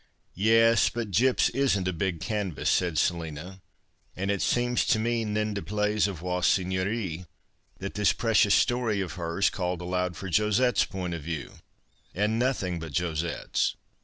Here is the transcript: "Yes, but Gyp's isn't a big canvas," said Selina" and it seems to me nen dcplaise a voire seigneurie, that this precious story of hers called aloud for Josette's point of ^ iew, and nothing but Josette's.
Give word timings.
"Yes, 0.51 0.89
but 0.89 1.11
Gyp's 1.11 1.49
isn't 1.49 1.87
a 1.87 1.93
big 1.93 2.21
canvas," 2.21 2.71
said 2.71 2.97
Selina" 2.97 3.61
and 4.17 4.31
it 4.31 4.41
seems 4.41 4.83
to 4.87 4.97
me 4.97 5.23
nen 5.23 5.53
dcplaise 5.53 6.07
a 6.07 6.11
voire 6.13 6.41
seigneurie, 6.41 7.27
that 7.77 7.93
this 7.93 8.11
precious 8.11 8.55
story 8.55 8.99
of 8.99 9.11
hers 9.13 9.51
called 9.51 9.79
aloud 9.79 10.17
for 10.17 10.27
Josette's 10.31 10.85
point 10.85 11.13
of 11.13 11.25
^ 11.25 11.27
iew, 11.27 11.59
and 12.15 12.39
nothing 12.39 12.79
but 12.79 12.93
Josette's. 12.97 13.75